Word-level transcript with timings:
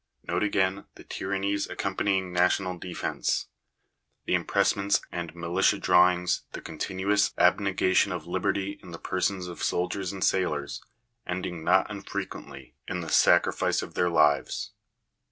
Note 0.27 0.41
again 0.41 0.85
the 0.95 1.03
tyrannies 1.03 1.69
accompanying 1.69 2.33
national 2.33 2.75
defence— 2.79 3.45
the 4.25 4.33
impressments 4.33 4.99
and 5.11 5.35
militia 5.35 5.77
drawings, 5.77 6.41
the 6.53 6.59
continuous 6.59 7.35
abnegation 7.37 8.11
of 8.11 8.25
liberty 8.25 8.79
in 8.81 8.89
the 8.89 8.97
persons 8.97 9.45
of 9.45 9.61
soldiers 9.61 10.11
and 10.11 10.23
sailors, 10.23 10.81
ending 11.27 11.63
not 11.63 11.87
unfrequently 11.87 12.73
in 12.87 13.01
the 13.01 13.09
sacrifice 13.09 13.83
of 13.83 13.93
their 13.93 14.09
lives. 14.09 14.71